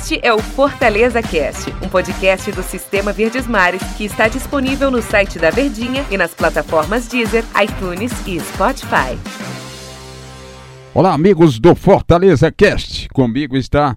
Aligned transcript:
Este 0.00 0.18
é 0.22 0.32
o 0.32 0.38
Fortaleza 0.38 1.20
Cast, 1.22 1.70
um 1.84 1.88
podcast 1.90 2.50
do 2.52 2.62
Sistema 2.62 3.12
Verdes 3.12 3.46
Mares 3.46 3.82
que 3.98 4.04
está 4.04 4.28
disponível 4.28 4.90
no 4.90 5.02
site 5.02 5.38
da 5.38 5.50
Verdinha 5.50 6.06
e 6.10 6.16
nas 6.16 6.34
plataformas 6.34 7.06
Deezer, 7.06 7.44
iTunes 7.62 8.10
e 8.26 8.40
Spotify. 8.40 9.18
Olá, 10.94 11.12
amigos 11.12 11.58
do 11.58 11.74
Fortaleza 11.74 12.50
Cast. 12.50 13.10
Comigo 13.10 13.58
está 13.58 13.94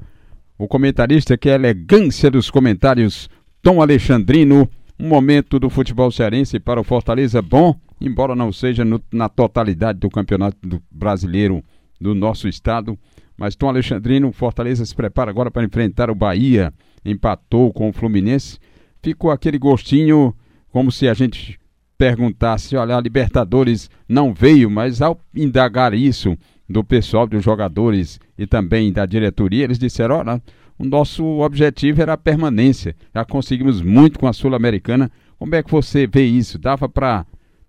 o 0.58 0.68
comentarista 0.68 1.38
que 1.38 1.48
é 1.48 1.54
a 1.54 1.56
elegância 1.56 2.30
dos 2.30 2.52
comentários, 2.52 3.30
Tom 3.62 3.82
Alexandrino. 3.82 4.70
Um 5.00 5.08
momento 5.08 5.58
do 5.58 5.70
futebol 5.70 6.12
cearense 6.12 6.60
para 6.60 6.82
o 6.82 6.84
Fortaleza 6.84 7.42
bom, 7.42 7.74
embora 8.02 8.36
não 8.36 8.52
seja 8.52 8.84
no, 8.84 9.02
na 9.10 9.30
totalidade 9.30 10.00
do 10.00 10.10
campeonato 10.10 10.58
do 10.62 10.84
brasileiro 10.92 11.64
do 12.00 12.14
nosso 12.14 12.50
estado. 12.50 13.00
Mas 13.44 13.58
Tom 13.58 13.68
Alexandrino, 13.68 14.32
Fortaleza 14.32 14.86
se 14.86 14.96
prepara 14.96 15.30
agora 15.30 15.52
para 15.52 15.66
enfrentar 15.66 16.10
o 16.10 16.16
Bahia. 16.16 16.74
Empatou 17.04 17.74
com 17.74 17.90
o 17.90 17.92
Fluminense. 17.92 18.58
Ficou 19.02 19.32
aquele 19.32 19.60
gostinho 19.60 20.34
como 20.72 20.90
se 20.90 21.10
a 21.10 21.14
gente 21.14 21.60
perguntasse: 21.98 22.78
olha, 22.78 22.96
a 22.96 23.02
Libertadores 23.02 23.90
não 24.08 24.34
veio, 24.34 24.72
mas 24.72 25.02
ao 25.02 25.20
indagar 25.36 25.94
isso 25.94 26.38
do 26.70 26.86
pessoal, 26.86 27.28
dos 27.28 27.44
jogadores 27.44 28.18
e 28.38 28.48
também 28.48 28.94
da 28.94 29.06
diretoria, 29.06 29.66
eles 29.66 29.78
disseram: 29.78 30.20
olha, 30.20 30.42
o 30.80 30.86
nosso 30.86 31.26
objetivo 31.42 32.02
era 32.02 32.14
a 32.14 32.18
permanência. 32.18 32.96
Já 33.14 33.26
conseguimos 33.26 33.82
muito 33.82 34.20
com 34.20 34.28
a 34.28 34.32
Sul-Americana. 34.32 35.12
Como 35.38 35.54
é 35.54 35.62
que 35.62 35.70
você 35.70 36.08
vê 36.08 36.24
isso? 36.24 36.58
Dava 36.58 36.88
para 36.88 37.26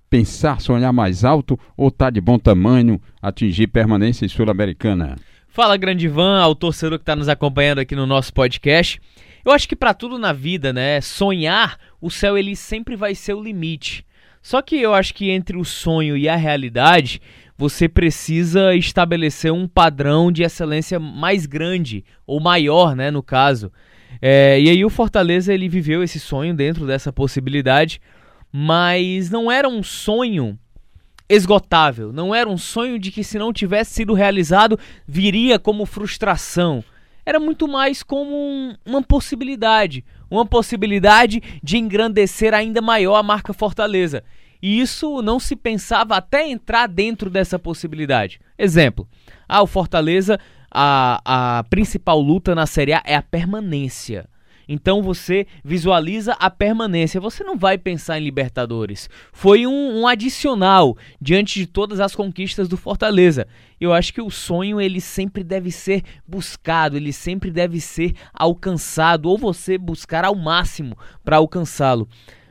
pensar, 0.09 0.61
sonhar 0.61 0.93
mais 0.93 1.25
alto 1.25 1.59
ou 1.77 1.91
tá 1.91 2.11
de 2.11 2.21
bom 2.21 2.39
tamanho 2.39 3.01
atingir 3.21 3.67
permanência 3.67 4.25
em 4.25 4.29
Sul-Americana? 4.29 5.17
Fala, 5.55 5.77
grande 5.77 6.09
Van, 6.09 6.41
ao 6.41 6.53
torcedor 6.53 6.99
que 6.99 7.05
está 7.05 7.15
nos 7.15 7.29
acompanhando 7.29 7.79
aqui 7.79 7.95
no 7.95 8.07
nosso 8.07 8.35
podcast. 8.35 9.01
Eu 9.45 9.53
acho 9.53 9.69
que 9.69 9.77
para 9.77 9.95
tudo 9.95 10.19
na 10.19 10.33
vida, 10.33 10.73
né, 10.73 11.01
sonhar, 11.01 11.79
o 12.01 12.11
céu 12.11 12.37
ele 12.37 12.57
sempre 12.57 12.97
vai 12.97 13.15
ser 13.15 13.35
o 13.35 13.41
limite. 13.41 14.05
Só 14.43 14.61
que 14.61 14.75
eu 14.75 14.93
acho 14.93 15.15
que 15.15 15.31
entre 15.31 15.57
o 15.57 15.65
sonho 15.65 16.17
e 16.17 16.29
a 16.29 16.35
realidade, 16.35 17.23
você 17.57 17.89
precisa 17.89 18.75
estabelecer 18.75 19.53
um 19.53 19.69
padrão 19.69 20.33
de 20.33 20.43
excelência 20.43 20.99
mais 20.99 21.47
grande 21.47 22.05
ou 22.27 22.41
maior, 22.41 22.97
né, 22.97 23.13
no 23.13 23.23
caso. 23.23 23.71
É, 24.21 24.61
e 24.61 24.69
aí 24.69 24.85
o 24.85 24.91
Fortaleza 24.91 25.55
ele 25.55 25.69
viveu 25.69 26.03
esse 26.03 26.19
sonho 26.19 26.53
dentro 26.53 26.85
dessa 26.85 27.13
possibilidade, 27.13 28.01
mas 28.51 29.31
não 29.31 29.53
era 29.53 29.69
um 29.69 29.85
sonho 29.85 30.59
esgotável. 31.29 32.13
Não 32.13 32.35
era 32.35 32.49
um 32.49 32.59
sonho 32.59 32.99
de 32.99 33.11
que, 33.11 33.25
se 33.25 33.39
não 33.39 33.53
tivesse 33.53 33.95
sido 33.95 34.15
realizado, 34.15 34.79
viria 35.07 35.59
como 35.59 35.87
frustração. 35.87 36.85
Era 37.27 37.41
muito 37.41 37.67
mais 37.67 38.03
como 38.03 38.35
um, 38.35 38.75
uma 38.85 39.03
possibilidade. 39.03 40.05
Uma 40.31 40.45
possibilidade 40.45 41.43
de 41.63 41.79
engrandecer 41.79 42.53
ainda 42.53 42.83
maior 42.83 43.17
a 43.17 43.23
marca 43.23 43.53
Fortaleza. 43.53 44.23
E 44.63 44.81
isso 44.81 45.23
não 45.23 45.39
se 45.39 45.55
pensava 45.55 46.17
até 46.17 46.49
entrar 46.49 46.87
dentro 46.87 47.31
dessa 47.31 47.59
possibilidade. 47.59 48.41
Exemplo: 48.59 49.07
ah, 49.49 49.63
o 49.63 49.67
Fortaleza, 49.67 50.39
a, 50.71 51.59
a 51.59 51.65
principal 51.65 52.21
luta 52.21 52.55
na 52.55 52.67
Série 52.67 52.93
A 52.93 53.03
é 53.05 53.15
a 53.15 53.23
permanência. 53.23 54.27
Então 54.69 55.03
você 55.03 55.47
visualiza 55.65 56.33
a 56.35 56.51
permanência. 56.51 57.21
Você 57.21 57.45
não 57.45 57.57
vai 57.57 57.79
pensar 57.79 58.19
em 58.19 58.25
Libertadores. 58.25 59.09
Foi 59.33 59.67
um, 59.67 60.01
um, 60.01 60.07
adicional 60.07 60.97
diante 61.21 61.59
de 61.59 61.67
todas 61.67 62.01
as 62.01 62.15
conquistas 62.15 62.69
do 62.69 62.77
Fortaleza. 62.77 63.47
Eu 63.81 63.93
acho 63.93 64.15
que 64.15 64.23
o 64.23 64.31
sonho 64.31 64.81
ele 64.81 65.01
sempre 65.01 65.45
deve 65.45 65.71
ser 65.71 66.03
buscado, 66.27 66.97
ele 66.97 67.13
sempre 67.13 67.51
deve 67.51 67.81
ser 67.81 68.15
alcançado, 68.33 69.29
ou 69.29 69.37
você 69.37 69.77
buscar 69.77 70.25
ao 70.25 70.35
máximo 70.35 70.97
para 71.25 71.37
alcançá-lo. 71.37 72.09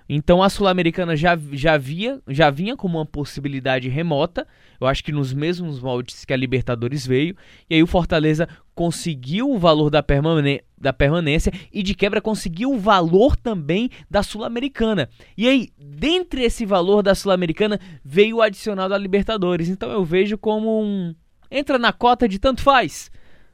Então 0.08 0.44
a 0.44 0.50
Sul-Americana 0.50 1.16
já, 1.16 1.38
já, 1.54 1.78
via, 1.78 2.22
já 2.28 2.50
vinha 2.50 2.76
como 2.76 2.98
uma 2.98 3.06
possibilidade 3.06 3.90
remota, 3.90 4.46
eu 4.80 4.86
acho 4.86 5.04
que 5.04 5.12
nos 5.12 5.34
mesmos 5.34 5.80
moldes 5.80 6.26
que 6.26 6.34
a 6.34 6.38
Libertadores 6.38 7.08
veio, 7.08 7.36
e 7.70 7.76
aí 7.76 7.84
o 7.84 7.88
Fortaleza 7.88 8.48
conseguiu 8.76 9.50
o 9.50 9.58
valor 9.58 9.90
da, 9.90 10.04
permane 10.04 10.62
da 10.84 10.94
permanência 10.94 11.52
e 11.72 11.82
de 11.82 11.96
quebra 11.96 12.22
conseguiu 12.22 12.72
o 12.72 12.78
valor 12.78 13.36
também 13.36 13.90
da 14.10 14.22
Sul-Americana. 14.22 15.10
E 15.36 15.48
aí, 15.48 15.70
dentre 15.78 16.44
esse 16.44 16.66
valor 16.66 17.02
da 17.02 17.16
Sul-Americana, 17.16 17.80
veio 18.04 18.38
o 18.38 18.42
adicional 18.42 18.88
da 18.88 18.98
Libertadores. 18.98 19.70
Então 19.70 19.90
eu 19.90 20.06
vejo 20.06 20.38
como 20.38 20.84
um. 20.84 21.16
Entra 21.50 21.80
na 21.80 21.92
cota 21.92 22.28
de 22.28 22.38
tanto 22.38 22.62
faz. 22.62 23.10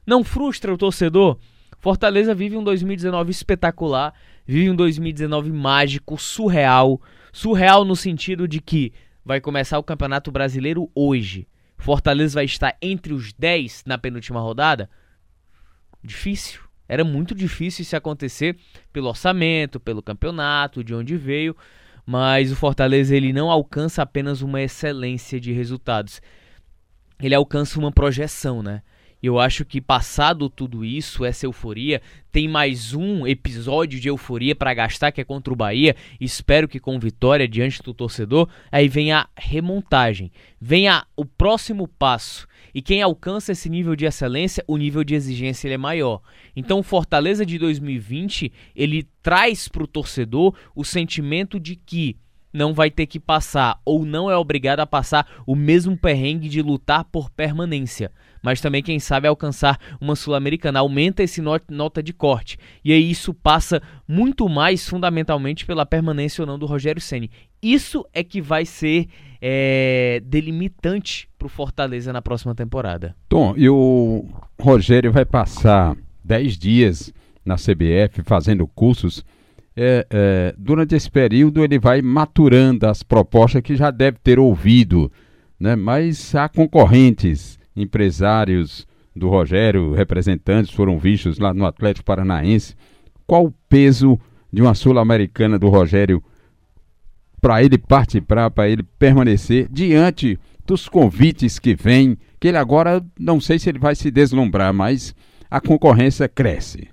Não 0.06 0.22
frustra 0.22 0.72
o 0.74 0.78
torcedor. 0.78 1.38
Fortaleza 1.78 2.34
vive 2.34 2.56
um 2.56 2.64
2019 2.64 3.30
espetacular 3.30 4.12
vive 4.50 4.68
um 4.68 4.74
2019 4.74 5.52
mágico, 5.52 6.18
surreal. 6.18 7.00
Surreal 7.32 7.84
no 7.84 7.94
sentido 7.94 8.48
de 8.48 8.60
que 8.60 8.92
vai 9.24 9.40
começar 9.40 9.78
o 9.78 9.84
Campeonato 9.84 10.32
Brasileiro 10.32 10.90
hoje. 10.92 11.46
Fortaleza 11.78 12.34
vai 12.34 12.44
estar 12.44 12.76
entre 12.82 13.12
os 13.12 13.32
10 13.32 13.84
na 13.86 13.96
penúltima 13.96 14.40
rodada? 14.40 14.90
Difícil. 16.02 16.69
Era 16.90 17.04
muito 17.04 17.36
difícil 17.36 17.82
isso 17.82 17.94
acontecer 17.94 18.56
pelo 18.92 19.06
orçamento, 19.06 19.78
pelo 19.78 20.02
campeonato, 20.02 20.82
de 20.82 20.92
onde 20.92 21.16
veio. 21.16 21.56
Mas 22.04 22.50
o 22.50 22.56
Fortaleza 22.56 23.14
ele 23.14 23.32
não 23.32 23.48
alcança 23.48 24.02
apenas 24.02 24.42
uma 24.42 24.60
excelência 24.60 25.38
de 25.38 25.52
resultados. 25.52 26.20
Ele 27.22 27.32
alcança 27.32 27.78
uma 27.78 27.92
projeção, 27.92 28.60
né? 28.60 28.82
Eu 29.22 29.38
acho 29.38 29.66
que 29.66 29.80
passado 29.80 30.48
tudo 30.48 30.82
isso, 30.82 31.24
essa 31.24 31.44
euforia, 31.44 32.00
tem 32.32 32.48
mais 32.48 32.94
um 32.94 33.26
episódio 33.26 34.00
de 34.00 34.08
euforia 34.08 34.54
para 34.54 34.72
gastar 34.72 35.12
que 35.12 35.20
é 35.20 35.24
contra 35.24 35.52
o 35.52 35.56
Bahia. 35.56 35.94
Espero 36.18 36.66
que 36.66 36.80
com 36.80 36.98
vitória 36.98 37.46
diante 37.46 37.82
do 37.82 37.92
torcedor, 37.92 38.48
aí 38.72 38.88
vem 38.88 39.12
a 39.12 39.28
remontagem, 39.36 40.32
vem 40.58 40.88
a, 40.88 41.04
o 41.14 41.26
próximo 41.26 41.86
passo. 41.86 42.48
E 42.74 42.80
quem 42.80 43.02
alcança 43.02 43.52
esse 43.52 43.68
nível 43.68 43.94
de 43.94 44.06
excelência, 44.06 44.64
o 44.66 44.78
nível 44.78 45.04
de 45.04 45.14
exigência 45.14 45.66
ele 45.66 45.74
é 45.74 45.78
maior. 45.78 46.22
Então, 46.56 46.78
o 46.78 46.84
Fortaleza 46.84 47.44
de 47.44 47.58
2020, 47.58 48.50
ele 48.74 49.06
traz 49.22 49.68
para 49.68 49.82
o 49.82 49.88
torcedor 49.88 50.54
o 50.74 50.84
sentimento 50.84 51.60
de 51.60 51.76
que 51.76 52.16
não 52.52 52.74
vai 52.74 52.90
ter 52.90 53.06
que 53.06 53.20
passar 53.20 53.80
ou 53.84 54.04
não 54.04 54.30
é 54.30 54.36
obrigado 54.36 54.80
a 54.80 54.86
passar 54.86 55.26
o 55.46 55.54
mesmo 55.54 55.96
perrengue 55.96 56.48
de 56.48 56.62
lutar 56.62 57.04
por 57.04 57.30
permanência, 57.30 58.10
mas 58.42 58.60
também 58.60 58.82
quem 58.82 58.98
sabe 58.98 59.28
alcançar 59.28 59.78
uma 60.00 60.16
sul-americana, 60.16 60.80
aumenta 60.80 61.22
esse 61.22 61.42
nota 61.68 62.02
de 62.02 62.12
corte. 62.12 62.58
E 62.84 62.92
aí 62.92 63.10
isso 63.10 63.34
passa 63.34 63.82
muito 64.08 64.48
mais 64.48 64.88
fundamentalmente 64.88 65.66
pela 65.66 65.86
permanência 65.86 66.42
ou 66.42 66.46
não 66.46 66.58
do 66.58 66.66
Rogério 66.66 67.00
Ceni. 67.00 67.30
Isso 67.62 68.06
é 68.12 68.24
que 68.24 68.40
vai 68.40 68.64
ser 68.64 69.08
é, 69.40 70.22
delimitante 70.24 71.28
para 71.38 71.46
o 71.46 71.50
Fortaleza 71.50 72.12
na 72.12 72.22
próxima 72.22 72.54
temporada. 72.54 73.14
Tom, 73.28 73.54
e 73.56 73.68
o 73.68 74.26
Rogério 74.58 75.12
vai 75.12 75.24
passar 75.24 75.96
10 76.24 76.56
dias 76.56 77.12
na 77.44 77.56
CBF 77.56 78.22
fazendo 78.24 78.66
cursos 78.66 79.24
é, 79.76 80.06
é, 80.10 80.54
durante 80.58 80.94
esse 80.94 81.10
período 81.10 81.62
ele 81.62 81.78
vai 81.78 82.02
maturando 82.02 82.86
as 82.86 83.02
propostas 83.02 83.62
que 83.62 83.76
já 83.76 83.90
deve 83.90 84.18
ter 84.22 84.38
ouvido, 84.38 85.10
né? 85.58 85.76
mas 85.76 86.34
há 86.34 86.48
concorrentes, 86.48 87.58
empresários 87.74 88.86
do 89.14 89.28
Rogério, 89.28 89.92
representantes 89.92 90.72
foram 90.72 90.98
vistos 90.98 91.38
lá 91.38 91.52
no 91.52 91.66
Atlético 91.66 92.04
Paranaense. 92.04 92.74
Qual 93.26 93.46
o 93.46 93.54
peso 93.68 94.18
de 94.52 94.60
uma 94.60 94.74
Sul-Americana 94.74 95.58
do 95.58 95.68
Rogério 95.68 96.22
para 97.40 97.62
ele 97.62 97.78
participar, 97.78 98.50
para 98.50 98.68
ele 98.68 98.82
permanecer 98.98 99.68
diante 99.70 100.38
dos 100.66 100.88
convites 100.88 101.58
que 101.58 101.74
vêm, 101.74 102.18
que 102.38 102.48
ele 102.48 102.56
agora 102.56 103.04
não 103.18 103.40
sei 103.40 103.58
se 103.58 103.68
ele 103.68 103.78
vai 103.78 103.94
se 103.94 104.10
deslumbrar, 104.10 104.72
mas 104.74 105.14
a 105.50 105.60
concorrência 105.60 106.28
cresce. 106.28 106.88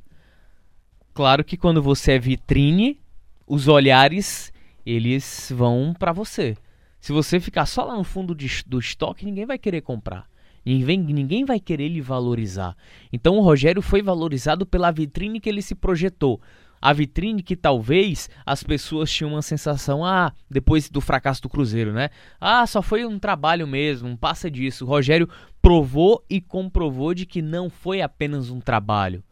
Claro 1.17 1.43
que 1.43 1.57
quando 1.57 1.81
você 1.81 2.11
é 2.11 2.19
vitrine, 2.19 3.01
os 3.47 3.67
olhares 3.67 4.53
eles 4.85 5.51
vão 5.51 5.91
para 5.97 6.13
você. 6.13 6.55
Se 6.99 7.11
você 7.11 7.39
ficar 7.39 7.65
só 7.65 7.85
lá 7.85 7.95
no 7.95 8.03
fundo 8.03 8.35
de, 8.35 8.63
do 8.67 8.77
estoque, 8.77 9.25
ninguém 9.25 9.43
vai 9.43 9.57
querer 9.57 9.81
comprar. 9.81 10.27
Ninguém, 10.63 10.99
ninguém 10.99 11.43
vai 11.43 11.59
querer 11.59 11.89
lhe 11.89 12.01
valorizar. 12.01 12.77
Então 13.11 13.35
o 13.35 13.41
Rogério 13.41 13.81
foi 13.81 14.03
valorizado 14.03 14.63
pela 14.63 14.91
vitrine 14.91 15.39
que 15.39 15.49
ele 15.49 15.63
se 15.63 15.73
projetou. 15.73 16.39
A 16.79 16.93
vitrine 16.93 17.41
que 17.41 17.55
talvez 17.55 18.29
as 18.45 18.61
pessoas 18.61 19.11
tinham 19.11 19.31
uma 19.31 19.41
sensação, 19.41 20.05
ah, 20.05 20.31
depois 20.47 20.87
do 20.87 21.01
fracasso 21.01 21.41
do 21.41 21.49
Cruzeiro, 21.49 21.93
né? 21.93 22.11
Ah, 22.39 22.67
só 22.67 22.79
foi 22.83 23.07
um 23.07 23.17
trabalho 23.17 23.65
mesmo, 23.65 24.15
passa 24.15 24.51
disso. 24.51 24.85
O 24.85 24.87
Rogério 24.87 25.27
provou 25.63 26.23
e 26.29 26.39
comprovou 26.39 27.15
de 27.15 27.25
que 27.25 27.41
não 27.41 27.71
foi 27.71 28.03
apenas 28.03 28.51
um 28.51 28.59
trabalho 28.59 29.23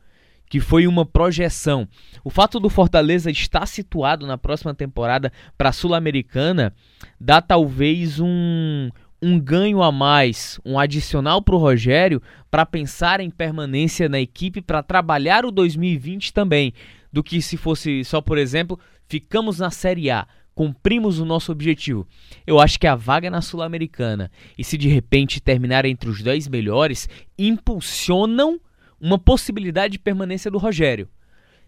que 0.50 0.60
foi 0.60 0.88
uma 0.88 1.06
projeção. 1.06 1.88
O 2.24 2.30
fato 2.30 2.60
do 2.60 2.70
Fortaleza 2.70 3.32
estar 3.32 3.66
situado 3.66 4.28
na 4.28 4.38
próxima 4.38 4.74
temporada 4.74 5.32
para 5.58 5.70
a 5.70 5.74
Sul-Americana 5.74 6.74
dá 7.20 7.42
talvez 7.42 8.20
um, 8.20 8.90
um 9.22 9.40
ganho 9.40 9.82
a 9.82 9.92
mais, 9.92 10.60
um 10.64 10.78
adicional 10.78 11.42
para 11.42 11.56
o 11.56 11.60
Rogério 11.60 12.22
para 12.50 12.66
pensar 12.66 13.20
em 13.20 13.30
permanência 13.30 14.08
na 14.08 14.20
equipe 14.20 14.62
para 14.62 14.84
trabalhar 14.84 15.46
o 15.46 15.52
2020 15.52 16.32
também, 16.32 16.74
do 17.12 17.24
que 17.24 17.42
se 17.42 17.58
fosse 17.58 18.04
só, 18.04 18.22
por 18.22 18.38
exemplo, 18.38 18.80
ficamos 19.08 19.60
na 19.60 19.72
Série 19.72 20.12
A, 20.12 20.28
cumprimos 20.54 21.20
o 21.20 21.26
nosso 21.26 21.52
objetivo. 21.52 22.08
Eu 22.46 22.60
acho 22.60 22.80
que 22.80 22.88
a 22.88 22.96
vaga 22.96 23.30
na 23.30 23.42
Sul-Americana 23.42 24.32
e 24.58 24.64
se 24.64 24.78
de 24.78 24.88
repente 24.88 25.42
terminar 25.42 25.86
entre 25.86 26.10
os 26.10 26.22
10 26.22 26.48
melhores, 26.48 27.10
impulsionam 27.38 28.60
uma 29.06 29.20
possibilidade 29.20 29.94
de 29.94 30.00
permanência 30.00 30.50
do 30.50 30.58
Rogério. 30.58 31.08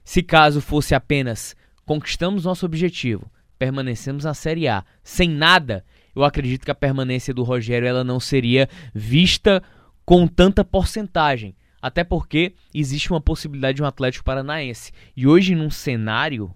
Se 0.04 0.24
caso 0.24 0.60
fosse 0.60 0.96
apenas 0.96 1.56
conquistamos 1.86 2.46
nosso 2.46 2.66
objetivo, 2.66 3.32
permanecemos 3.60 4.24
na 4.24 4.34
Série 4.34 4.68
A, 4.68 4.84
sem 5.04 5.30
nada, 5.30 5.86
eu 6.16 6.24
acredito 6.24 6.66
que 6.66 6.72
a 6.72 6.76
permanência 6.76 7.34
do 7.34 7.44
Rogério 7.44 7.88
ela 7.88 8.04
não 8.04 8.20
seria 8.20 8.68
vista 8.94 9.62
com 10.04 10.28
tanta 10.28 10.66
porcentagem. 10.66 11.56
Até 11.80 12.04
porque 12.04 12.54
existe 12.74 13.12
uma 13.12 13.22
possibilidade 13.22 13.76
de 13.76 13.84
um 13.84 13.86
Atlético 13.86 14.26
Paranaense. 14.26 14.92
E 15.16 15.28
hoje, 15.28 15.54
num 15.54 15.70
cenário, 15.70 16.52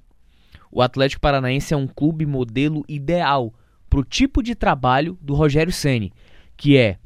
o 0.72 0.81
Atlético 0.81 1.22
Paranaense 1.22 1.75
é 1.75 1.77
um 1.77 1.88
clube 1.88 2.25
modelo 2.25 2.84
ideal 2.88 3.54
para 3.88 4.00
o 4.00 4.04
tipo 4.04 4.42
de 4.42 4.56
trabalho 4.56 5.16
do 5.22 5.36
Rogério 5.36 5.72
Ceni, 5.72 6.12
que 6.57 6.75
é 6.75 6.98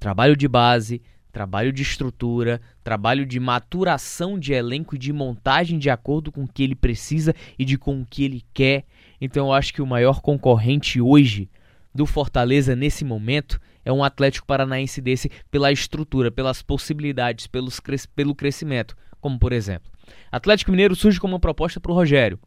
trabalho 0.00 0.36
de 0.36 0.48
base, 0.48 1.02
trabalho 1.34 1.72
de 1.72 1.82
estrutura, 1.82 2.60
trabalho 2.84 3.26
de 3.26 3.40
maturação 3.40 4.38
de 4.38 4.52
elenco 4.52 4.94
e 4.94 4.98
de 4.98 5.12
montagem 5.12 5.80
de 5.80 5.90
acordo 5.90 6.30
com 6.30 6.44
o 6.44 6.48
que 6.48 6.62
ele 6.62 6.76
precisa 6.76 7.34
e 7.58 7.64
de 7.64 7.76
com 7.76 8.00
o 8.00 8.06
que 8.06 8.24
ele 8.24 8.44
quer. 8.54 8.84
Então 9.20 9.48
eu 9.48 9.52
acho 9.52 9.74
que 9.74 9.82
o 9.82 9.86
maior 9.86 10.20
concorrente 10.20 11.00
hoje 11.00 11.50
do 11.92 12.06
Fortaleza 12.06 12.76
nesse 12.76 13.04
momento 13.04 13.60
é 13.84 13.92
um 13.92 14.04
Atlético 14.04 14.46
Paranaense 14.46 15.00
desse 15.00 15.28
pela 15.50 15.72
estrutura, 15.72 16.30
pelas 16.30 16.62
possibilidades, 16.62 17.48
pelos 17.48 17.80
pelo 18.14 18.34
crescimento. 18.34 18.96
Como 19.20 19.36
por 19.36 19.52
exemplo, 19.52 19.90
Atlético 20.30 20.70
Mineiro 20.70 20.94
surge 20.94 21.18
como 21.18 21.34
uma 21.34 21.40
proposta 21.40 21.80
para 21.80 21.90
o 21.90 21.94
Rogério. 21.96 22.38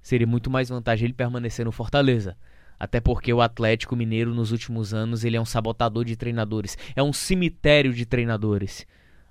Seria 0.00 0.28
muito 0.28 0.48
mais 0.48 0.68
vantagem 0.68 1.06
ele 1.06 1.12
permanecer 1.12 1.64
no 1.64 1.72
Fortaleza. 1.72 2.36
Até 2.78 3.00
porque 3.00 3.32
o 3.32 3.40
Atlético 3.40 3.96
Mineiro 3.96 4.34
nos 4.34 4.52
últimos 4.52 4.92
anos 4.92 5.24
ele 5.24 5.36
é 5.36 5.40
um 5.40 5.44
sabotador 5.44 6.04
de 6.04 6.16
treinadores, 6.16 6.76
é 6.94 7.02
um 7.02 7.12
cemitério 7.12 7.92
de 7.92 8.04
treinadores. 8.04 8.86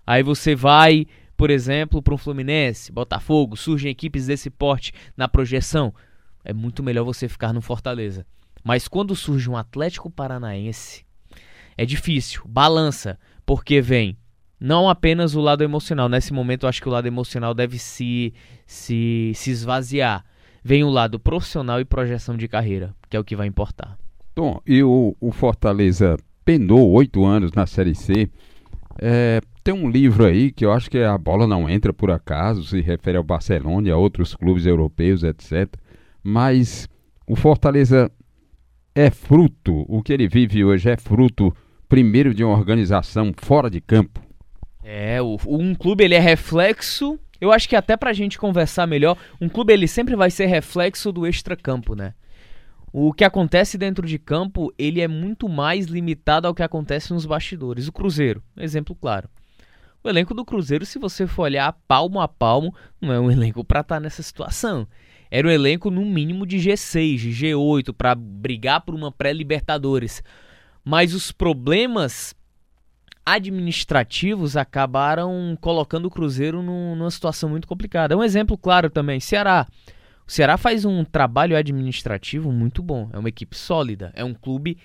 Aí 0.05 0.23
você 0.23 0.55
vai, 0.55 1.05
por 1.35 1.49
exemplo, 1.49 2.01
para 2.01 2.13
um 2.13 2.17
Fluminense, 2.17 2.91
Botafogo, 2.91 3.55
surgem 3.55 3.91
equipes 3.91 4.27
desse 4.27 4.49
porte 4.49 4.93
na 5.15 5.27
projeção. 5.27 5.93
É 6.43 6.53
muito 6.53 6.83
melhor 6.83 7.03
você 7.03 7.27
ficar 7.27 7.53
no 7.53 7.61
Fortaleza. 7.61 8.25
Mas 8.63 8.87
quando 8.87 9.15
surge 9.15 9.49
um 9.49 9.57
Atlético 9.57 10.09
Paranaense, 10.09 11.05
é 11.77 11.85
difícil, 11.85 12.43
balança, 12.45 13.19
porque 13.45 13.81
vem 13.81 14.17
não 14.59 14.87
apenas 14.87 15.35
o 15.35 15.41
lado 15.41 15.61
emocional. 15.61 16.07
Nesse 16.07 16.31
momento, 16.31 16.63
eu 16.63 16.69
acho 16.69 16.81
que 16.81 16.87
o 16.87 16.91
lado 16.91 17.05
emocional 17.05 17.53
deve 17.53 17.77
se, 17.77 18.33
se, 18.65 19.33
se 19.35 19.51
esvaziar. 19.51 20.23
Vem 20.63 20.83
o 20.83 20.89
lado 20.89 21.19
profissional 21.19 21.79
e 21.79 21.85
projeção 21.85 22.37
de 22.37 22.47
carreira, 22.47 22.95
que 23.09 23.17
é 23.17 23.19
o 23.19 23.23
que 23.23 23.35
vai 23.35 23.47
importar. 23.47 23.97
Tom, 24.33 24.61
e 24.65 24.81
o, 24.81 25.15
o 25.19 25.31
Fortaleza 25.31 26.17
penou 26.45 26.89
oito 26.91 27.25
anos 27.25 27.51
na 27.51 27.67
Série 27.67 27.93
C. 27.93 28.29
É, 28.99 29.41
tem 29.63 29.73
um 29.73 29.89
livro 29.89 30.25
aí 30.25 30.51
que 30.51 30.65
eu 30.65 30.71
acho 30.71 30.89
que 30.89 30.99
a 30.99 31.17
bola 31.17 31.45
não 31.45 31.69
entra 31.69 31.93
por 31.93 32.11
acaso, 32.11 32.63
se 32.63 32.81
refere 32.81 33.17
ao 33.17 33.23
Barcelona 33.23 33.87
e 33.87 33.91
a 33.91 33.97
outros 33.97 34.35
clubes 34.35 34.65
europeus, 34.65 35.23
etc. 35.23 35.73
Mas 36.23 36.87
o 37.27 37.35
Fortaleza 37.35 38.11
é 38.95 39.09
fruto, 39.09 39.85
o 39.87 40.01
que 40.01 40.13
ele 40.13 40.27
vive 40.27 40.63
hoje 40.63 40.89
é 40.89 40.97
fruto, 40.97 41.53
primeiro, 41.89 42.33
de 42.33 42.43
uma 42.43 42.57
organização 42.57 43.33
fora 43.35 43.69
de 43.69 43.81
campo. 43.81 44.21
É, 44.83 45.21
o, 45.21 45.37
um 45.47 45.73
clube 45.73 46.03
ele 46.03 46.15
é 46.15 46.19
reflexo, 46.19 47.19
eu 47.43 47.51
acho 47.51 47.67
que 47.67 47.75
até 47.75 47.97
pra 47.97 48.13
gente 48.13 48.37
conversar 48.37 48.87
melhor, 48.87 49.17
um 49.39 49.49
clube 49.49 49.73
ele 49.73 49.87
sempre 49.87 50.15
vai 50.15 50.31
ser 50.31 50.45
reflexo 50.45 51.11
do 51.11 51.27
extracampo, 51.27 51.95
né? 51.95 52.13
O 52.91 53.11
que 53.11 53.23
acontece 53.23 53.77
dentro 53.77 54.05
de 54.05 54.19
campo, 54.19 54.71
ele 54.77 55.01
é 55.01 55.07
muito 55.07 55.49
mais 55.49 55.87
limitado 55.87 56.47
ao 56.47 56.53
que 56.53 56.61
acontece 56.61 57.11
nos 57.11 57.25
bastidores. 57.25 57.87
O 57.87 57.91
Cruzeiro, 57.91 58.43
exemplo 58.57 58.95
claro. 58.95 59.27
O 60.03 60.09
elenco 60.09 60.33
do 60.33 60.45
Cruzeiro, 60.45 60.85
se 60.85 60.99
você 60.99 61.25
for 61.25 61.43
olhar 61.43 61.75
palmo 61.87 62.21
a 62.21 62.27
palmo, 62.27 62.75
não 63.01 63.11
é 63.11 63.19
um 63.19 63.29
elenco 63.31 63.63
para 63.63 63.81
estar 63.81 63.95
tá 63.95 63.99
nessa 63.99 64.21
situação 64.21 64.87
era 65.35 65.47
um 65.47 65.51
elenco 65.51 65.89
no 65.89 66.05
mínimo 66.05 66.45
de 66.45 66.57
G6, 66.57 67.17
de 67.17 67.31
G8 67.31 67.91
para 67.91 68.13
brigar 68.13 68.81
por 68.81 68.93
uma 68.93 69.11
pré-Libertadores. 69.11 70.21
Mas 70.85 71.11
os 71.11 71.31
problemas 71.31 72.35
administrativos 73.25 74.57
acabaram 74.57 75.57
colocando 75.61 76.05
o 76.05 76.11
Cruzeiro 76.11 76.61
numa 76.61 77.11
situação 77.11 77.49
muito 77.49 77.67
complicada. 77.67 78.13
É 78.13 78.17
um 78.17 78.23
exemplo 78.23 78.57
claro 78.57 78.89
também, 78.89 79.19
Ceará. 79.19 79.65
O 80.27 80.31
Ceará 80.31 80.57
faz 80.57 80.85
um 80.85 81.03
trabalho 81.03 81.57
administrativo 81.57 82.51
muito 82.51 82.81
bom, 82.81 83.09
é 83.11 83.19
uma 83.19 83.29
equipe 83.29 83.57
sólida, 83.57 84.11
é 84.15 84.23
um 84.23 84.33
clube 84.33 84.77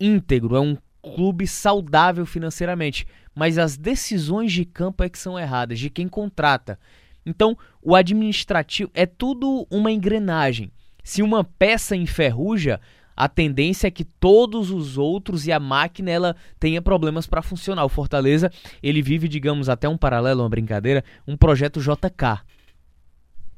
íntegro, 0.00 0.56
é 0.56 0.60
um 0.60 0.76
clube 1.02 1.46
saudável 1.46 2.24
financeiramente, 2.24 3.06
mas 3.34 3.58
as 3.58 3.76
decisões 3.76 4.52
de 4.52 4.64
campo 4.64 5.04
é 5.04 5.08
que 5.08 5.18
são 5.18 5.38
erradas, 5.38 5.78
de 5.78 5.90
quem 5.90 6.08
contrata. 6.08 6.78
Então, 7.24 7.56
o 7.82 7.94
administrativo 7.94 8.90
é 8.94 9.04
tudo 9.04 9.66
uma 9.70 9.92
engrenagem. 9.92 10.72
Se 11.04 11.22
uma 11.22 11.44
peça 11.44 11.94
enferruja, 11.94 12.80
a 13.18 13.28
tendência 13.28 13.88
é 13.88 13.90
que 13.90 14.04
todos 14.04 14.70
os 14.70 14.96
outros 14.96 15.44
e 15.44 15.50
a 15.50 15.58
máquina 15.58 16.08
ela 16.08 16.36
tenha 16.60 16.80
problemas 16.80 17.26
para 17.26 17.42
funcionar. 17.42 17.84
O 17.84 17.88
Fortaleza, 17.88 18.48
ele 18.80 19.02
vive, 19.02 19.26
digamos, 19.26 19.68
até 19.68 19.88
um 19.88 19.96
paralelo, 19.96 20.42
uma 20.42 20.48
brincadeira, 20.48 21.02
um 21.26 21.36
projeto 21.36 21.80
JK. 21.80 22.44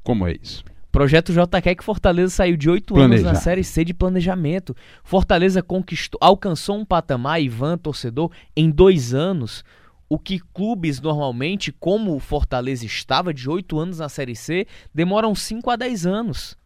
Como 0.01 0.25
é 0.25 0.35
isso? 0.41 0.63
Projeto 0.91 1.31
JK 1.31 1.69
é 1.69 1.75
que 1.75 1.83
Fortaleza 1.83 2.31
saiu 2.31 2.57
de 2.57 2.71
oito 2.71 2.99
anos 2.99 3.21
na 3.21 3.35
Série 3.35 3.63
C 3.63 3.85
de 3.85 3.93
planejamento. 3.93 4.75
Fortaleza 5.03 5.61
conquistou, 5.61 6.17
alcançou 6.19 6.77
um 6.77 6.83
patamar, 6.83 7.39
Ivan, 7.39 7.77
torcedor, 7.77 8.31
em 8.57 8.71
dois 8.71 9.13
anos 9.13 9.63
o 10.09 10.19
que 10.19 10.39
clubes 10.53 10.99
normalmente, 10.99 11.71
como 11.71 12.13
o 12.13 12.19
Fortaleza 12.19 12.85
estava 12.85 13.33
de 13.33 13.49
8 13.49 13.79
anos 13.79 13.99
na 13.99 14.09
Série 14.09 14.35
C, 14.35 14.67
demoram 14.93 15.33
5 15.33 15.69
a 15.69 15.77
10 15.77 16.05
anos. 16.05 16.57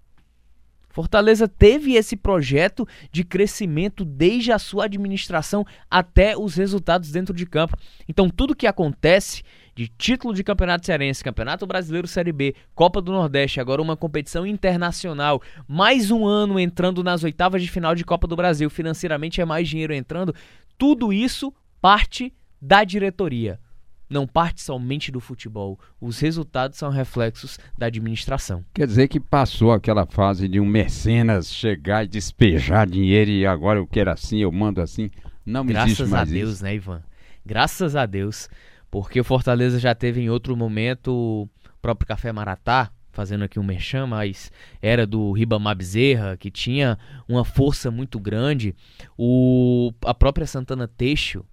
Fortaleza 0.95 1.45
teve 1.45 1.95
esse 1.95 2.15
projeto 2.15 2.87
de 3.11 3.25
crescimento 3.25 4.05
desde 4.05 4.53
a 4.53 4.57
sua 4.57 4.85
administração 4.85 5.65
até 5.91 6.37
os 6.37 6.55
resultados 6.55 7.11
dentro 7.11 7.35
de 7.35 7.45
campo. 7.45 7.77
Então, 8.07 8.29
tudo 8.29 8.55
que 8.55 8.65
acontece 8.65 9.43
de 9.75 9.89
título 9.89 10.33
de 10.33 10.41
Campeonato 10.41 10.85
Cearense, 10.85 11.21
Campeonato 11.21 11.67
Brasileiro 11.67 12.07
Série 12.07 12.31
B, 12.31 12.55
Copa 12.73 13.01
do 13.01 13.11
Nordeste, 13.11 13.59
agora 13.59 13.81
uma 13.81 13.97
competição 13.97 14.47
internacional, 14.47 15.41
mais 15.67 16.11
um 16.11 16.25
ano 16.25 16.57
entrando 16.57 17.03
nas 17.03 17.25
oitavas 17.25 17.61
de 17.61 17.69
final 17.69 17.93
de 17.93 18.05
Copa 18.05 18.25
do 18.25 18.37
Brasil, 18.37 18.69
financeiramente 18.69 19.41
é 19.41 19.45
mais 19.45 19.67
dinheiro 19.67 19.93
entrando, 19.93 20.33
tudo 20.77 21.11
isso 21.11 21.53
parte 21.81 22.33
da 22.61 22.85
diretoria. 22.85 23.59
Não 24.09 24.27
parte 24.27 24.61
somente 24.61 25.11
do 25.11 25.19
futebol. 25.19 25.79
Os 25.99 26.19
resultados 26.19 26.77
são 26.77 26.89
reflexos 26.89 27.57
da 27.77 27.87
administração. 27.87 28.63
Quer 28.73 28.85
dizer 28.87 29.07
que 29.07 29.19
passou 29.19 29.71
aquela 29.71 30.05
fase 30.05 30.47
de 30.47 30.59
um 30.59 30.65
mecenas 30.65 31.51
chegar 31.51 32.03
e 32.05 32.07
despejar 32.07 32.87
dinheiro 32.87 33.31
e 33.31 33.45
agora 33.45 33.79
eu 33.79 33.87
quero 33.87 34.11
assim, 34.11 34.39
eu 34.39 34.51
mando 34.51 34.81
assim. 34.81 35.09
Não 35.45 35.63
me 35.63 35.73
Graças 35.73 35.91
existe 35.91 36.11
mais 36.11 36.29
a 36.29 36.33
Deus, 36.33 36.53
isso. 36.55 36.63
né, 36.63 36.75
Ivan? 36.75 37.03
Graças 37.45 37.95
a 37.95 38.05
Deus. 38.05 38.47
Porque 38.89 39.19
o 39.19 39.23
Fortaleza 39.25 39.79
já 39.79 39.93
teve 39.93 40.21
em 40.21 40.29
outro 40.29 40.55
momento 40.55 41.11
o 41.11 41.49
próprio 41.81 42.07
Café 42.07 42.31
Maratá, 42.31 42.89
fazendo 43.11 43.43
aqui 43.43 43.59
um 43.59 43.63
merchan, 43.63 44.07
mas 44.07 44.51
era 44.81 45.05
do 45.05 45.31
Ribamar 45.31 45.75
Bezerra, 45.75 46.37
que 46.37 46.49
tinha 46.49 46.97
uma 47.27 47.43
força 47.43 47.91
muito 47.91 48.19
grande. 48.19 48.75
O, 49.17 49.91
a 50.03 50.13
própria 50.13 50.47
Santana 50.47 50.87
Teixo, 50.87 51.45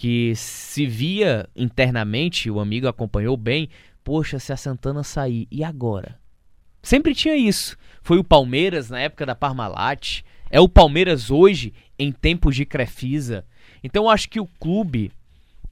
que 0.00 0.34
se 0.34 0.86
via 0.86 1.46
internamente, 1.54 2.50
o 2.50 2.58
amigo 2.58 2.88
acompanhou 2.88 3.36
bem, 3.36 3.68
poxa, 4.02 4.38
se 4.38 4.50
a 4.50 4.56
Santana 4.56 5.04
sair, 5.04 5.46
e 5.50 5.62
agora? 5.62 6.18
Sempre 6.82 7.14
tinha 7.14 7.36
isso. 7.36 7.76
Foi 8.00 8.16
o 8.16 8.24
Palmeiras 8.24 8.88
na 8.88 8.98
época 8.98 9.26
da 9.26 9.34
Parmalat, 9.34 10.22
é 10.48 10.58
o 10.58 10.70
Palmeiras 10.70 11.30
hoje 11.30 11.74
em 11.98 12.10
tempos 12.10 12.56
de 12.56 12.64
Crefisa. 12.64 13.44
Então 13.84 14.04
eu 14.04 14.08
acho 14.08 14.30
que 14.30 14.40
o 14.40 14.46
clube 14.58 15.12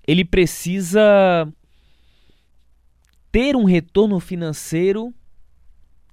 ele 0.06 0.26
precisa 0.26 1.50
ter 3.32 3.56
um 3.56 3.64
retorno 3.64 4.20
financeiro 4.20 5.10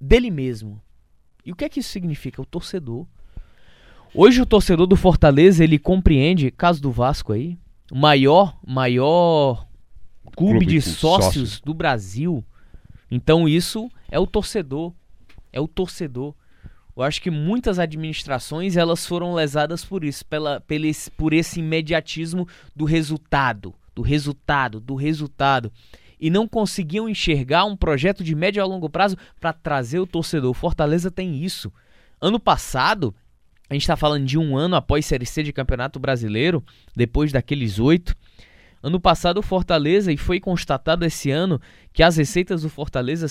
dele 0.00 0.30
mesmo. 0.30 0.80
E 1.44 1.52
o 1.52 1.54
que 1.54 1.66
é 1.66 1.68
que 1.68 1.80
isso 1.80 1.90
significa? 1.90 2.40
O 2.40 2.46
torcedor. 2.46 3.06
Hoje 4.14 4.40
o 4.40 4.46
torcedor 4.46 4.86
do 4.86 4.96
Fortaleza, 4.96 5.62
ele 5.62 5.78
compreende, 5.78 6.50
caso 6.50 6.80
do 6.80 6.90
Vasco 6.90 7.34
aí, 7.34 7.58
maior, 7.92 8.58
maior 8.66 9.66
clube, 10.36 10.58
clube 10.58 10.66
de 10.66 10.80
sócios, 10.80 11.00
sócios 11.00 11.60
do 11.60 11.74
Brasil. 11.74 12.44
Então 13.10 13.48
isso 13.48 13.90
é 14.08 14.18
o 14.18 14.26
torcedor, 14.26 14.92
é 15.52 15.60
o 15.60 15.68
torcedor. 15.68 16.34
Eu 16.96 17.02
acho 17.02 17.20
que 17.20 17.30
muitas 17.30 17.78
administrações 17.78 18.76
elas 18.76 19.06
foram 19.06 19.34
lesadas 19.34 19.84
por 19.84 20.02
isso, 20.02 20.24
pela, 20.24 20.62
esse, 20.68 21.10
por 21.10 21.34
esse 21.34 21.60
imediatismo 21.60 22.48
do 22.74 22.86
resultado, 22.86 23.74
do 23.94 24.00
resultado, 24.00 24.80
do 24.80 24.94
resultado. 24.94 25.70
E 26.18 26.30
não 26.30 26.48
conseguiam 26.48 27.06
enxergar 27.06 27.66
um 27.66 27.76
projeto 27.76 28.24
de 28.24 28.34
médio 28.34 28.62
a 28.62 28.66
longo 28.66 28.88
prazo 28.88 29.16
para 29.38 29.52
trazer 29.52 29.98
o 29.98 30.06
torcedor. 30.06 30.54
Fortaleza 30.54 31.10
tem 31.10 31.44
isso. 31.44 31.70
Ano 32.18 32.40
passado, 32.40 33.14
a 33.68 33.74
gente 33.74 33.82
está 33.82 33.96
falando 33.96 34.24
de 34.24 34.38
um 34.38 34.56
ano 34.56 34.76
após 34.76 35.04
Série 35.04 35.26
C 35.26 35.42
de 35.42 35.52
Campeonato 35.52 35.98
Brasileiro, 35.98 36.64
depois 36.94 37.32
daqueles 37.32 37.78
oito. 37.78 38.14
Ano 38.82 39.00
passado, 39.00 39.38
o 39.38 39.42
Fortaleza, 39.42 40.12
e 40.12 40.16
foi 40.16 40.38
constatado 40.38 41.04
esse 41.04 41.30
ano, 41.30 41.60
que 41.92 42.02
as 42.02 42.16
receitas 42.16 42.62
do 42.62 42.68
Fortaleza, 42.68 43.26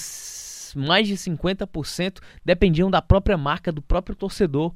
mais 0.75 1.07
de 1.07 1.15
50%, 1.15 2.19
dependiam 2.43 2.91
da 2.91 3.01
própria 3.01 3.37
marca, 3.37 3.71
do 3.71 3.81
próprio 3.81 4.15
torcedor. 4.15 4.75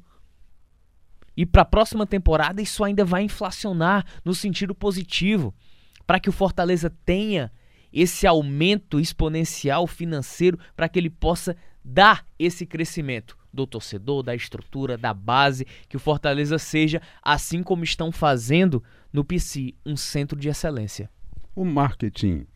E 1.36 1.44
para 1.44 1.62
a 1.62 1.66
próxima 1.66 2.06
temporada, 2.06 2.62
isso 2.62 2.82
ainda 2.82 3.04
vai 3.04 3.22
inflacionar 3.22 4.06
no 4.24 4.34
sentido 4.34 4.74
positivo, 4.74 5.54
para 6.06 6.18
que 6.18 6.30
o 6.30 6.32
Fortaleza 6.32 6.90
tenha 7.04 7.52
esse 7.92 8.26
aumento 8.26 8.98
exponencial 8.98 9.86
financeiro, 9.86 10.58
para 10.74 10.88
que 10.88 10.98
ele 10.98 11.10
possa 11.10 11.54
dar 11.90 12.24
esse 12.38 12.64
crescimento 12.64 13.36
do 13.52 13.66
torcedor, 13.66 14.22
da 14.22 14.34
estrutura, 14.34 14.96
da 14.96 15.12
base, 15.12 15.66
que 15.88 15.96
o 15.96 16.00
Fortaleza 16.00 16.58
seja, 16.58 17.02
assim 17.22 17.62
como 17.62 17.82
estão 17.82 18.12
fazendo 18.12 18.82
no 19.12 19.24
PC, 19.24 19.74
um 19.84 19.96
centro 19.96 20.38
de 20.38 20.48
excelência. 20.48 21.10
O 21.54 21.64
marketing 21.64 22.46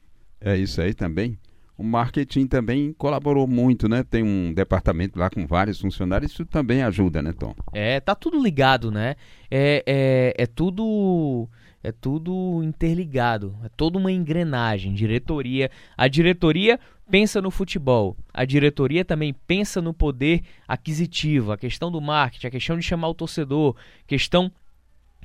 é 0.40 0.56
isso 0.56 0.80
aí 0.80 0.94
também? 0.94 1.38
O 1.76 1.82
marketing 1.82 2.46
também 2.46 2.92
colaborou 2.92 3.48
muito, 3.48 3.88
né? 3.88 4.04
Tem 4.04 4.22
um 4.22 4.54
departamento 4.54 5.18
lá 5.18 5.28
com 5.28 5.44
vários 5.44 5.80
funcionários, 5.80 6.30
isso 6.30 6.46
também 6.46 6.84
ajuda, 6.84 7.20
né, 7.20 7.32
Tom? 7.32 7.52
É, 7.72 7.98
tá 7.98 8.14
tudo 8.14 8.40
ligado, 8.40 8.92
né? 8.92 9.16
É, 9.50 9.82
é, 9.84 10.34
é 10.44 10.46
tudo 10.46 11.48
é 11.84 11.92
tudo 11.92 12.62
interligado, 12.64 13.54
é 13.62 13.68
toda 13.68 13.98
uma 13.98 14.10
engrenagem, 14.10 14.94
diretoria. 14.94 15.70
A 15.96 16.08
diretoria 16.08 16.80
pensa 17.10 17.42
no 17.42 17.50
futebol, 17.50 18.16
a 18.32 18.46
diretoria 18.46 19.04
também 19.04 19.34
pensa 19.46 19.82
no 19.82 19.92
poder 19.92 20.42
aquisitivo, 20.66 21.52
a 21.52 21.58
questão 21.58 21.92
do 21.92 22.00
marketing, 22.00 22.46
a 22.46 22.50
questão 22.50 22.78
de 22.78 22.82
chamar 22.82 23.10
o 23.10 23.14
torcedor, 23.14 23.76
questão 24.06 24.50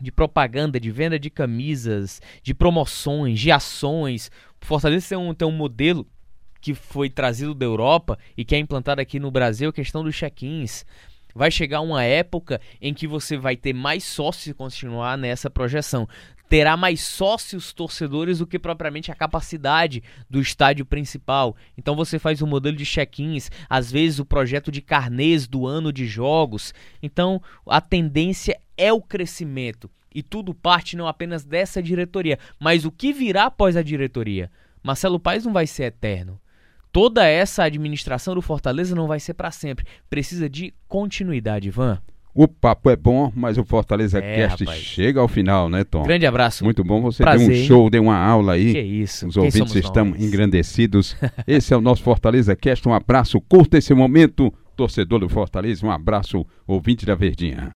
de 0.01 0.11
propaganda, 0.11 0.79
de 0.79 0.91
venda 0.91 1.17
de 1.17 1.29
camisas, 1.29 2.21
de 2.43 2.53
promoções, 2.53 3.39
de 3.39 3.51
ações. 3.51 4.29
Fortaleza 4.59 5.09
tem 5.09 5.17
um, 5.17 5.33
tem 5.33 5.47
um 5.47 5.51
modelo 5.51 6.05
que 6.59 6.73
foi 6.73 7.09
trazido 7.09 7.53
da 7.53 7.65
Europa 7.65 8.19
e 8.35 8.43
que 8.43 8.53
é 8.53 8.59
implantado 8.59 8.99
aqui 8.99 9.17
no 9.17 9.31
Brasil, 9.31 9.69
a 9.69 9.73
questão 9.73 10.03
dos 10.03 10.13
check-ins. 10.15 10.85
Vai 11.33 11.51
chegar 11.51 11.79
uma 11.79 12.03
época 12.03 12.59
em 12.81 12.93
que 12.93 13.07
você 13.07 13.37
vai 13.37 13.55
ter 13.55 13.71
mais 13.71 14.03
sócios 14.03 14.55
continuar 14.57 15.17
nessa 15.17 15.49
projeção 15.49 16.07
terá 16.49 16.75
mais 16.75 17.01
sócios 17.01 17.71
torcedores 17.71 18.39
do 18.39 18.47
que 18.47 18.57
propriamente 18.57 19.11
a 19.11 19.15
capacidade 19.15 20.03
do 20.27 20.41
estádio 20.41 20.83
principal. 20.83 21.55
Então 21.77 21.95
você 21.95 22.17
faz 22.17 22.41
um 22.41 22.47
modelo 22.47 22.75
de 22.75 22.85
check-ins, 22.85 23.51
às 23.69 23.91
vezes 23.91 24.17
o 24.17 24.25
projeto 24.25 24.71
de 24.71 24.81
carnês 24.81 25.47
do 25.47 25.67
ano 25.67 25.93
de 25.93 26.07
jogos. 26.07 26.73
Então 27.03 27.39
a 27.67 27.79
tendência 27.79 28.59
é 28.75 28.91
o 28.91 28.99
crescimento. 28.99 29.89
E 30.13 30.23
tudo 30.23 30.55
parte 30.55 30.97
não 30.97 31.07
apenas 31.07 31.45
dessa 31.45 31.83
diretoria, 31.83 32.39
mas 32.59 32.83
o 32.83 32.91
que 32.91 33.13
virá 33.13 33.45
após 33.45 33.77
a 33.77 33.83
diretoria. 33.83 34.51
Marcelo 34.81 35.19
Paes 35.19 35.45
não 35.45 35.53
vai 35.53 35.67
ser 35.67 35.83
eterno. 35.83 36.41
Toda 36.91 37.27
essa 37.27 37.63
administração 37.63 38.33
do 38.33 38.41
Fortaleza 38.41 38.95
não 38.95 39.05
vai 39.07 39.19
ser 39.19 39.35
para 39.35 39.51
sempre. 39.51 39.85
Precisa 40.09 40.49
de 40.49 40.73
continuidade, 40.87 41.67
Ivan. 41.67 42.01
O 42.41 42.47
papo 42.47 42.89
é 42.89 42.95
bom, 42.95 43.29
mas 43.35 43.57
o 43.57 43.65
Fortaleza 43.65 44.17
é, 44.19 44.37
Cast 44.37 44.63
rapaz. 44.63 44.79
chega 44.79 45.19
ao 45.19 45.27
final, 45.27 45.67
né, 45.67 45.83
Tom? 45.83 46.03
Grande 46.03 46.25
abraço. 46.25 46.63
Muito 46.63 46.85
bom. 46.85 47.01
Você 47.01 47.21
Prazer, 47.21 47.49
deu 47.49 47.57
um 47.57 47.67
show, 47.67 47.89
deu 47.89 48.03
uma 48.03 48.15
aula 48.15 48.53
aí. 48.53 48.71
Que 48.71 48.79
isso. 48.79 49.27
Os 49.27 49.33
Quem 49.33 49.43
ouvintes 49.43 49.75
estão 49.75 50.05
nós? 50.05 50.23
engrandecidos. 50.23 51.17
esse 51.45 51.73
é 51.73 51.75
o 51.75 51.81
nosso 51.81 52.01
Fortaleza 52.01 52.55
Cast. 52.55 52.87
Um 52.87 52.93
abraço. 52.93 53.41
Curta 53.41 53.77
esse 53.77 53.93
momento, 53.93 54.53
torcedor 54.73 55.19
do 55.19 55.27
Fortaleza. 55.27 55.85
Um 55.85 55.91
abraço, 55.91 56.45
ouvinte 56.65 57.05
da 57.05 57.13
Verdinha. 57.13 57.67